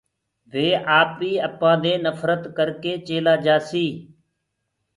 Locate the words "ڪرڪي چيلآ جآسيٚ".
2.57-3.91